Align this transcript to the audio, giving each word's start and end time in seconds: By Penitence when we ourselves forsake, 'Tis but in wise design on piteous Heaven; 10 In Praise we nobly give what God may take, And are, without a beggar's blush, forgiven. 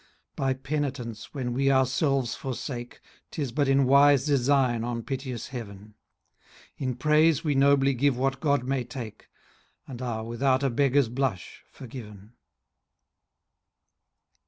By 0.35 0.55
Penitence 0.55 1.31
when 1.35 1.53
we 1.53 1.69
ourselves 1.71 2.33
forsake, 2.33 3.01
'Tis 3.29 3.51
but 3.51 3.67
in 3.67 3.85
wise 3.85 4.25
design 4.25 4.83
on 4.83 5.03
piteous 5.03 5.49
Heaven; 5.49 5.93
10 6.79 6.87
In 6.89 6.95
Praise 6.95 7.43
we 7.43 7.53
nobly 7.53 7.93
give 7.93 8.17
what 8.17 8.39
God 8.39 8.63
may 8.63 8.83
take, 8.83 9.29
And 9.87 10.01
are, 10.01 10.23
without 10.23 10.63
a 10.63 10.71
beggar's 10.71 11.07
blush, 11.07 11.63
forgiven. 11.71 12.33